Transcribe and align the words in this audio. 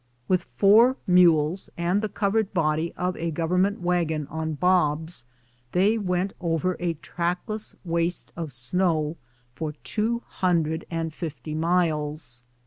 With 0.27 0.43
four 0.45 0.97
mules 1.05 1.69
and 1.77 2.01
the 2.01 2.09
cov 2.09 2.33
ered 2.33 2.53
body 2.53 2.91
of 2.97 3.15
a 3.17 3.29
government 3.29 3.81
wagon 3.81 4.25
on 4.29 4.53
bobs, 4.55 5.25
they 5.73 5.95
went 5.99 6.33
over 6.41 6.75
a 6.79 6.95
trackless 6.95 7.75
waste 7.85 8.31
of 8.35 8.51
snow 8.51 9.17
for 9.53 9.73
two 9.83 10.23
hundred 10.25 10.85
and 10.89 11.13
fifty 11.13 11.53
miles. 11.53 12.41